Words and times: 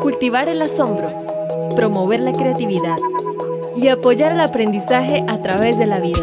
Cultivar 0.00 0.48
el 0.48 0.60
asombro, 0.62 1.06
promover 1.76 2.20
la 2.20 2.32
creatividad 2.32 2.96
y 3.76 3.88
apoyar 3.88 4.32
el 4.32 4.40
aprendizaje 4.40 5.24
a 5.28 5.38
través 5.40 5.78
de 5.78 5.86
la 5.86 6.00
vida. 6.00 6.22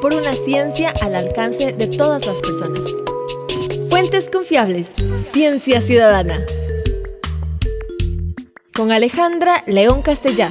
Por 0.00 0.14
una 0.14 0.32
ciencia 0.34 0.92
al 1.02 1.16
alcance 1.16 1.72
de 1.72 1.86
todas 1.88 2.24
las 2.26 2.36
personas. 2.40 2.84
Fuentes 3.88 4.30
confiables. 4.30 4.90
Ciencia 5.32 5.80
Ciudadana. 5.80 6.38
Con 8.74 8.92
Alejandra 8.92 9.64
León 9.66 10.02
Castellá. 10.02 10.48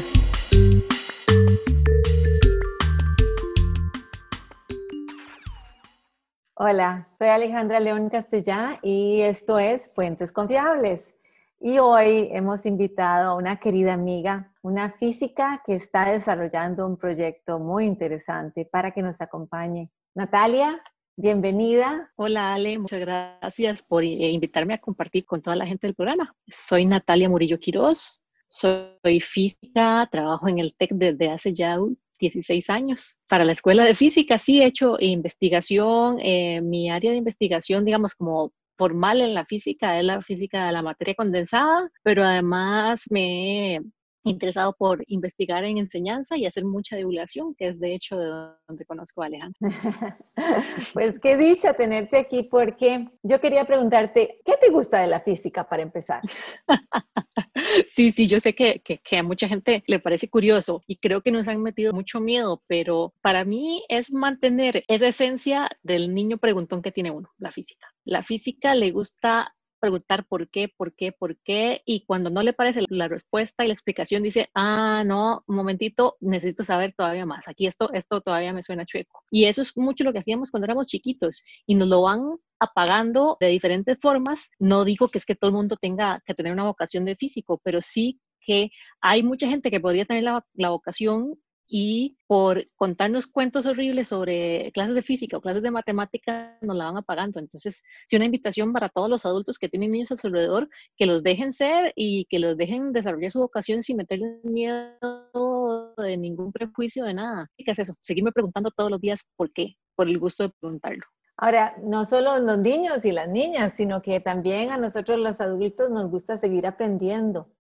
Hola, 6.56 7.08
soy 7.18 7.28
Alejandra 7.28 7.80
León 7.80 8.10
Castellá 8.10 8.80
y 8.82 9.22
esto 9.22 9.60
es 9.60 9.92
Fuentes 9.94 10.32
Confiables. 10.32 11.17
Y 11.60 11.80
hoy 11.80 12.30
hemos 12.32 12.68
invitado 12.68 13.32
a 13.32 13.36
una 13.36 13.56
querida 13.56 13.94
amiga, 13.94 14.54
una 14.62 14.92
física 14.92 15.64
que 15.66 15.74
está 15.74 16.12
desarrollando 16.12 16.86
un 16.86 16.98
proyecto 16.98 17.58
muy 17.58 17.86
interesante 17.86 18.64
para 18.66 18.92
que 18.92 19.02
nos 19.02 19.22
acompañe. 19.22 19.90
Natalia, 20.14 20.80
bienvenida. 21.16 22.12
Hola 22.16 22.54
Ale, 22.54 22.78
muchas 22.78 23.00
gracias 23.00 23.82
por 23.82 24.04
eh, 24.04 24.30
invitarme 24.30 24.76
a 24.76 24.78
compartir 24.78 25.26
con 25.26 25.42
toda 25.42 25.56
la 25.56 25.66
gente 25.66 25.88
del 25.88 25.96
programa. 25.96 26.36
Soy 26.48 26.86
Natalia 26.86 27.28
Murillo 27.28 27.58
Quiroz, 27.58 28.24
soy 28.46 29.20
física, 29.20 30.08
trabajo 30.12 30.48
en 30.48 30.60
el 30.60 30.76
TEC 30.76 30.92
desde 30.92 31.32
hace 31.32 31.56
ya 31.56 31.80
16 32.20 32.70
años. 32.70 33.20
Para 33.28 33.46
la 33.46 33.54
escuela 33.54 33.84
de 33.84 33.96
física 33.96 34.38
sí 34.38 34.62
he 34.62 34.66
hecho 34.68 34.98
investigación, 35.00 36.20
eh, 36.22 36.62
mi 36.62 36.92
área 36.92 37.10
de 37.10 37.18
investigación, 37.18 37.84
digamos, 37.84 38.14
como 38.14 38.54
formal 38.78 39.22
en 39.22 39.34
la 39.34 39.46
física 39.46 40.00
es 40.00 40.06
la 40.06 40.22
física 40.22 40.66
de 40.68 40.72
la 40.72 40.82
materia 40.82 41.16
condensada, 41.16 41.90
pero 42.04 42.24
además 42.24 43.06
me 43.12 43.82
interesado 44.30 44.74
por 44.74 45.04
investigar 45.08 45.64
en 45.64 45.78
enseñanza 45.78 46.38
y 46.38 46.46
hacer 46.46 46.66
mucha 46.66 46.96
divulgación, 46.96 47.56
que 47.56 47.68
es 47.68 47.80
de 47.80 47.94
hecho 47.94 48.18
de 48.18 48.28
donde 48.68 48.86
conozco 48.86 49.22
a 49.22 49.28
Alejandra. 49.28 49.58
pues 50.94 51.20
qué 51.20 51.38
dicha 51.38 51.74
tenerte 51.74 52.18
aquí, 52.18 52.44
porque 52.44 53.08
yo 53.24 53.40
quería 53.40 53.66
preguntarte, 53.66 54.40
¿qué 54.46 54.54
te 54.60 54.70
gusta 54.70 55.02
de 55.02 55.08
la 55.08 55.20
física 55.20 55.68
para 55.68 55.84
empezar? 55.84 56.22
sí, 57.88 58.12
sí, 58.12 58.28
yo 58.28 58.40
sé 58.40 58.54
que, 58.54 58.82
que, 58.82 59.18
a 59.18 59.24
mucha 59.24 59.48
gente 59.48 59.84
le 59.88 60.00
parece 60.00 60.30
curioso 60.30 60.84
y 60.88 60.98
creo 60.98 61.22
que 61.22 61.32
nos 61.32 61.48
han 61.48 61.62
metido 61.62 61.94
mucho 61.94 62.20
miedo, 62.20 62.62
pero 62.68 63.14
para 63.22 63.46
mí 63.46 63.84
es 63.90 64.12
mantener 64.12 64.84
esa 64.88 65.08
esencia 65.08 65.70
del 65.84 66.14
niño 66.14 66.38
preguntón 66.38 66.82
que 66.82 66.92
tiene 66.92 67.12
uno, 67.12 67.30
la 67.38 67.52
física. 67.52 67.88
La 68.06 68.24
física 68.24 68.76
le 68.76 68.92
gusta 68.92 69.54
preguntar 69.80 70.26
por 70.26 70.50
qué, 70.50 70.70
por 70.76 70.96
qué, 70.96 71.12
por 71.12 71.38
qué, 71.38 71.82
y 71.86 72.06
cuando 72.06 72.30
no 72.30 72.44
le 72.44 72.54
parece 72.54 72.84
la 72.90 73.08
respuesta 73.08 73.64
y 73.64 73.68
la 73.68 73.74
explicación 73.74 74.24
dice, 74.24 74.50
ah, 74.56 75.04
no, 75.06 75.44
un 75.48 75.56
momentito, 75.56 76.18
necesito 76.20 76.64
saber 76.64 76.94
todavía 76.96 77.26
más, 77.26 77.48
aquí 77.48 77.68
esto, 77.68 77.92
esto 77.94 78.22
todavía 78.22 78.54
me 78.54 78.64
suena 78.64 78.86
chueco. 78.86 79.24
Y 79.32 79.46
eso 79.46 79.62
es 79.62 79.76
mucho 79.78 80.04
lo 80.04 80.14
que 80.14 80.20
hacíamos 80.20 80.52
cuando 80.52 80.66
éramos 80.66 80.88
chiquitos 80.88 81.44
y 81.66 81.76
nos 81.76 81.88
lo 81.88 82.02
van 82.02 82.38
apagando 82.60 83.38
de 83.40 83.48
diferentes 83.48 83.98
formas. 84.00 84.52
No 84.60 84.86
digo 84.86 85.10
que 85.10 85.18
es 85.20 85.26
que 85.26 85.36
todo 85.36 85.50
el 85.50 85.56
mundo 85.56 85.78
tenga 85.80 86.22
que 86.26 86.34
tener 86.34 86.54
una 86.54 86.64
vocación 86.64 87.06
de 87.06 87.16
físico, 87.16 87.60
pero 87.64 87.82
sí 87.82 88.20
que 88.42 88.72
hay 89.02 89.24
mucha 89.24 89.48
gente 89.48 89.70
que 89.70 89.80
podría 89.80 90.06
tener 90.06 90.24
la, 90.24 90.46
la 90.54 90.70
vocación 90.70 91.36
y 91.68 92.18
por 92.28 92.68
contarnos 92.76 93.28
cuentos 93.28 93.66
horribles 93.66 94.10
sobre 94.10 94.72
clases 94.72 94.96
de 94.96 95.02
física 95.02 95.38
o 95.38 95.42
clases 95.42 95.64
de 95.64 95.72
matemática 95.72 96.58
nos 96.62 96.78
la 96.78 96.86
van 96.86 96.98
apagando. 96.98 97.40
Entonces, 97.40 97.84
sí, 98.08 98.16
una 98.16 98.26
invitación 98.26 98.74
para 98.74 98.90
todos 98.90 99.10
los 99.10 99.26
adultos 99.26 99.58
que 99.58 99.70
tienen 99.70 99.92
niños 99.92 100.12
a 100.12 100.18
su 100.18 100.28
alrededor, 100.28 100.70
que 100.96 101.06
los 101.06 101.24
dejen 101.24 101.52
ser 101.54 101.92
y 101.96 102.26
que 102.26 102.40
los 102.40 102.58
dejen 102.58 102.94
desarrollar 102.94 103.32
su 103.32 103.40
vocación 103.40 103.84
sin 103.84 103.98
meterles 103.98 104.44
miedo 104.44 105.94
de 105.98 106.18
ningún 106.18 106.52
prejuicio 106.52 107.04
de 107.04 107.14
nada. 107.14 107.48
¿Y 107.58 107.64
qué 107.64 107.72
es 107.72 107.80
eso? 107.80 107.96
Seguirme 108.02 108.32
preguntando 108.32 108.72
todos 108.72 108.90
los 108.90 109.02
días 109.02 109.28
por 109.36 109.52
qué, 109.52 109.76
por 109.96 110.08
el 110.08 110.20
gusto 110.20 110.44
de 110.44 110.54
preguntarlo. 110.60 111.04
Ahora, 111.40 111.76
no 111.84 112.04
solo 112.06 112.40
los 112.40 112.58
niños 112.58 113.06
y 113.06 113.12
las 113.12 113.30
niñas, 113.30 113.74
sino 113.76 114.02
que 114.02 114.20
también 114.20 114.72
a 114.72 114.78
nosotros 114.78 115.20
los 115.20 115.40
adultos 115.40 115.92
nos 115.92 116.10
gusta 116.10 116.38
seguir 116.38 116.66
aprendiendo. 116.66 117.52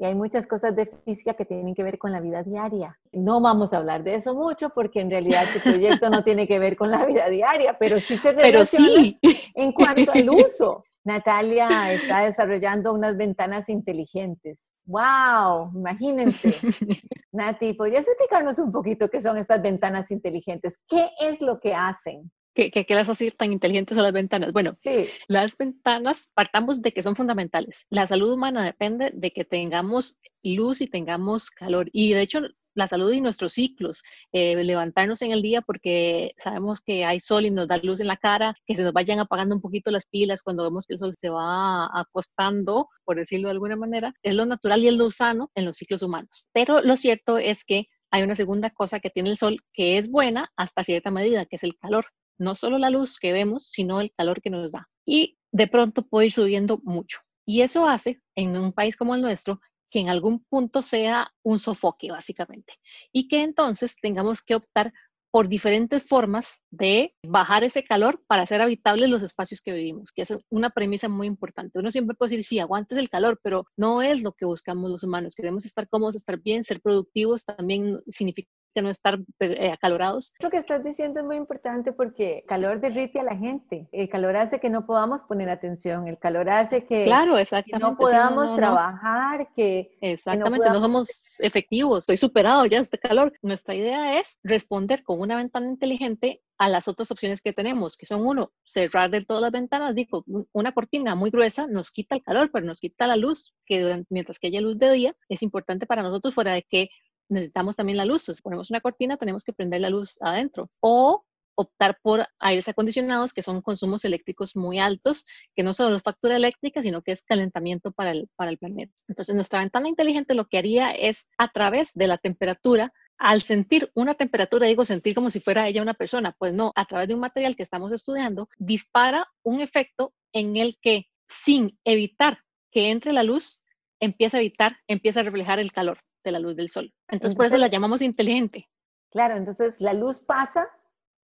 Y 0.00 0.06
hay 0.06 0.14
muchas 0.14 0.46
cosas 0.46 0.74
de 0.74 0.90
física 1.04 1.34
que 1.34 1.44
tienen 1.44 1.74
que 1.74 1.84
ver 1.84 1.98
con 1.98 2.10
la 2.10 2.20
vida 2.20 2.42
diaria. 2.42 2.98
No 3.12 3.38
vamos 3.42 3.74
a 3.74 3.76
hablar 3.76 4.02
de 4.02 4.14
eso 4.14 4.34
mucho 4.34 4.70
porque 4.70 4.98
en 5.00 5.10
realidad 5.10 5.44
tu 5.52 5.60
proyecto 5.60 6.08
no 6.08 6.24
tiene 6.24 6.48
que 6.48 6.58
ver 6.58 6.74
con 6.74 6.90
la 6.90 7.04
vida 7.04 7.28
diaria, 7.28 7.76
pero 7.78 8.00
sí 8.00 8.16
se 8.16 8.32
relaciona 8.32 9.12
en 9.22 9.72
cuanto 9.72 10.12
al 10.12 10.30
uso. 10.30 10.84
Natalia 11.04 11.92
está 11.92 12.24
desarrollando 12.24 12.94
unas 12.94 13.18
ventanas 13.18 13.68
inteligentes. 13.68 14.70
¡Wow! 14.86 15.70
Imagínense. 15.74 16.48
Nati, 17.32 17.74
¿podrías 17.74 18.08
explicarnos 18.08 18.58
un 18.58 18.72
poquito 18.72 19.10
qué 19.10 19.20
son 19.20 19.36
estas 19.36 19.60
ventanas 19.60 20.10
inteligentes? 20.10 20.78
¿Qué 20.88 21.10
es 21.20 21.42
lo 21.42 21.60
que 21.60 21.74
hacen? 21.74 22.30
¿Qué, 22.54 22.70
qué, 22.70 22.94
las 22.94 23.08
hace 23.08 23.30
tan 23.30 23.52
inteligentes 23.52 23.96
a 23.96 24.02
las 24.02 24.12
ventanas? 24.12 24.52
Bueno, 24.52 24.76
sí. 24.78 25.06
las 25.28 25.56
ventanas 25.56 26.32
partamos 26.34 26.82
de 26.82 26.92
que 26.92 27.02
son 27.02 27.14
fundamentales. 27.14 27.86
La 27.90 28.06
salud 28.06 28.32
humana 28.32 28.64
depende 28.64 29.12
de 29.14 29.30
que 29.30 29.44
tengamos 29.44 30.18
luz 30.42 30.80
y 30.80 30.88
tengamos 30.88 31.50
calor. 31.50 31.88
Y 31.92 32.12
de 32.12 32.22
hecho, 32.22 32.40
la 32.74 32.88
salud 32.88 33.12
y 33.12 33.20
nuestros 33.20 33.52
ciclos, 33.54 34.02
eh, 34.32 34.56
levantarnos 34.64 35.22
en 35.22 35.32
el 35.32 35.42
día 35.42 35.62
porque 35.62 36.32
sabemos 36.38 36.80
que 36.80 37.04
hay 37.04 37.20
sol 37.20 37.46
y 37.46 37.50
nos 37.50 37.68
da 37.68 37.78
luz 37.78 38.00
en 38.00 38.06
la 38.06 38.16
cara, 38.16 38.54
que 38.66 38.74
se 38.74 38.82
nos 38.82 38.92
vayan 38.92 39.18
apagando 39.20 39.54
un 39.54 39.60
poquito 39.60 39.90
las 39.90 40.06
pilas 40.06 40.42
cuando 40.42 40.62
vemos 40.62 40.86
que 40.86 40.94
el 40.94 40.98
sol 40.98 41.14
se 41.14 41.28
va 41.28 41.86
acostando, 41.98 42.88
por 43.04 43.16
decirlo 43.16 43.48
de 43.48 43.52
alguna 43.52 43.76
manera, 43.76 44.14
es 44.22 44.34
lo 44.34 44.46
natural 44.46 44.82
y 44.82 44.88
es 44.88 44.94
lo 44.94 45.10
sano 45.10 45.50
en 45.54 45.64
los 45.64 45.76
ciclos 45.76 46.02
humanos. 46.02 46.46
Pero 46.52 46.80
lo 46.82 46.96
cierto 46.96 47.38
es 47.38 47.64
que 47.64 47.86
hay 48.10 48.22
una 48.22 48.36
segunda 48.36 48.70
cosa 48.70 48.98
que 48.98 49.10
tiene 49.10 49.30
el 49.30 49.36
sol 49.36 49.58
que 49.72 49.98
es 49.98 50.10
buena 50.10 50.50
hasta 50.56 50.82
cierta 50.82 51.10
medida, 51.10 51.46
que 51.46 51.56
es 51.56 51.62
el 51.64 51.76
calor 51.76 52.06
no 52.40 52.54
solo 52.54 52.78
la 52.78 52.90
luz 52.90 53.18
que 53.18 53.32
vemos, 53.32 53.66
sino 53.66 54.00
el 54.00 54.12
calor 54.12 54.40
que 54.40 54.50
nos 54.50 54.72
da. 54.72 54.88
Y 55.06 55.38
de 55.52 55.68
pronto 55.68 56.02
puede 56.02 56.26
ir 56.26 56.32
subiendo 56.32 56.80
mucho. 56.82 57.20
Y 57.46 57.62
eso 57.62 57.86
hace, 57.86 58.20
en 58.34 58.56
un 58.56 58.72
país 58.72 58.96
como 58.96 59.14
el 59.14 59.22
nuestro, 59.22 59.60
que 59.90 60.00
en 60.00 60.08
algún 60.08 60.44
punto 60.44 60.82
sea 60.82 61.32
un 61.42 61.58
sofoque, 61.58 62.10
básicamente. 62.10 62.74
Y 63.12 63.28
que 63.28 63.42
entonces 63.42 63.96
tengamos 64.00 64.40
que 64.40 64.54
optar 64.54 64.92
por 65.32 65.48
diferentes 65.48 66.02
formas 66.02 66.62
de 66.70 67.14
bajar 67.24 67.62
ese 67.62 67.84
calor 67.84 68.22
para 68.26 68.42
hacer 68.42 68.62
habitables 68.62 69.08
los 69.08 69.22
espacios 69.22 69.60
que 69.60 69.72
vivimos, 69.72 70.10
que 70.12 70.22
es 70.22 70.32
una 70.48 70.70
premisa 70.70 71.08
muy 71.08 71.26
importante. 71.26 71.78
Uno 71.78 71.90
siempre 71.90 72.16
puede 72.16 72.30
decir, 72.30 72.44
sí, 72.44 72.58
aguantes 72.58 72.98
el 72.98 73.10
calor, 73.10 73.38
pero 73.42 73.66
no 73.76 74.02
es 74.02 74.22
lo 74.22 74.32
que 74.32 74.44
buscamos 74.44 74.90
los 74.90 75.04
humanos. 75.04 75.34
Queremos 75.34 75.64
estar 75.64 75.88
cómodos, 75.88 76.16
estar 76.16 76.40
bien, 76.40 76.64
ser 76.64 76.80
productivos, 76.80 77.44
también 77.44 78.00
significa 78.08 78.50
que 78.74 78.82
no 78.82 78.90
estar 78.90 79.18
eh, 79.40 79.72
acalorados. 79.72 80.34
Lo 80.42 80.50
que 80.50 80.58
estás 80.58 80.82
diciendo 80.84 81.20
es 81.20 81.26
muy 81.26 81.36
importante 81.36 81.92
porque 81.92 82.38
el 82.38 82.44
calor 82.44 82.80
derrite 82.80 83.20
a 83.20 83.24
la 83.24 83.36
gente, 83.36 83.88
el 83.92 84.08
calor 84.08 84.36
hace 84.36 84.60
que 84.60 84.70
no 84.70 84.86
podamos 84.86 85.22
poner 85.22 85.50
atención, 85.50 86.08
el 86.08 86.18
calor 86.18 86.48
hace 86.50 86.84
que, 86.84 87.04
claro, 87.04 87.38
exactamente, 87.38 87.90
no 87.90 87.96
podamos 87.96 88.56
trabajar, 88.56 89.48
que... 89.54 89.96
Exactamente, 90.00 90.68
no, 90.68 90.80
somos 90.80 91.40
efectivos, 91.40 92.04
estoy 92.04 92.16
superado 92.16 92.66
ya 92.66 92.78
este 92.78 92.98
calor. 92.98 93.32
Nuestra 93.42 93.74
idea 93.74 94.18
es 94.18 94.38
responder 94.42 95.02
con 95.02 95.20
una 95.20 95.36
ventana 95.36 95.66
inteligente 95.66 96.42
a 96.60 96.68
las 96.68 96.88
otras 96.88 97.10
opciones 97.10 97.40
que 97.40 97.54
tenemos, 97.54 97.96
que 97.96 98.04
son 98.04 98.26
uno, 98.26 98.52
cerrar 98.64 99.10
de 99.10 99.24
todas 99.24 99.40
las 99.40 99.50
ventanas, 99.50 99.94
digo, 99.94 100.24
una 100.52 100.72
cortina 100.72 101.14
muy 101.14 101.30
gruesa 101.30 101.66
nos 101.66 101.90
quita 101.90 102.14
el 102.14 102.22
calor, 102.22 102.50
pero 102.52 102.66
nos 102.66 102.80
quita 102.80 103.06
la 103.06 103.16
luz, 103.16 103.54
que 103.64 104.04
mientras 104.10 104.38
que 104.38 104.48
haya 104.48 104.60
luz 104.60 104.78
de 104.78 104.92
día, 104.92 105.16
es 105.30 105.42
importante 105.42 105.86
para 105.86 106.02
nosotros 106.02 106.34
fuera 106.34 106.52
de 106.52 106.62
que 106.62 106.90
necesitamos 107.30 107.76
también 107.76 107.96
la 107.96 108.04
luz. 108.04 108.24
Si 108.24 108.42
ponemos 108.42 108.70
una 108.70 108.80
cortina, 108.80 109.16
tenemos 109.16 109.44
que 109.44 109.52
prender 109.52 109.80
la 109.80 109.90
luz 109.90 110.18
adentro. 110.20 110.70
O 110.80 111.24
optar 111.54 111.98
por 112.02 112.26
aires 112.38 112.68
acondicionados, 112.68 113.32
que 113.32 113.42
son 113.42 113.60
consumos 113.60 114.04
eléctricos 114.04 114.56
muy 114.56 114.78
altos, 114.78 115.26
que 115.54 115.62
no 115.62 115.74
solo 115.74 115.96
es 115.96 116.02
factura 116.02 116.36
eléctrica, 116.36 116.82
sino 116.82 117.02
que 117.02 117.12
es 117.12 117.22
calentamiento 117.22 117.92
para 117.92 118.12
el, 118.12 118.28
para 118.36 118.50
el 118.50 118.58
planeta. 118.58 118.92
Entonces, 119.08 119.34
nuestra 119.34 119.60
ventana 119.60 119.88
inteligente 119.88 120.34
lo 120.34 120.46
que 120.46 120.58
haría 120.58 120.90
es, 120.92 121.28
a 121.38 121.50
través 121.52 121.92
de 121.94 122.06
la 122.06 122.18
temperatura, 122.18 122.92
al 123.18 123.42
sentir 123.42 123.90
una 123.94 124.14
temperatura, 124.14 124.66
digo 124.66 124.86
sentir 124.86 125.14
como 125.14 125.28
si 125.28 125.40
fuera 125.40 125.68
ella 125.68 125.82
una 125.82 125.94
persona, 125.94 126.34
pues 126.38 126.54
no, 126.54 126.72
a 126.74 126.86
través 126.86 127.08
de 127.08 127.14
un 127.14 127.20
material 127.20 127.56
que 127.56 127.62
estamos 127.62 127.92
estudiando, 127.92 128.48
dispara 128.58 129.28
un 129.42 129.60
efecto 129.60 130.14
en 130.32 130.56
el 130.56 130.78
que, 130.80 131.08
sin 131.28 131.78
evitar 131.84 132.38
que 132.70 132.90
entre 132.90 133.12
la 133.12 133.22
luz, 133.22 133.60
empieza 134.00 134.38
a 134.38 134.40
evitar, 134.40 134.78
empieza 134.86 135.20
a 135.20 135.24
reflejar 135.24 135.58
el 135.58 135.72
calor 135.72 135.98
de 136.22 136.32
la 136.32 136.38
luz 136.38 136.56
del 136.56 136.68
sol. 136.68 136.92
Entonces, 137.08 137.36
por 137.36 137.46
eso 137.46 137.56
la 137.56 137.68
llamamos 137.68 138.02
inteligente. 138.02 138.68
Claro, 139.10 139.36
entonces 139.36 139.80
la 139.80 139.92
luz 139.92 140.20
pasa, 140.20 140.68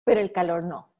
pero 0.04 0.20
el 0.20 0.32
calor 0.32 0.64
no. 0.64 0.94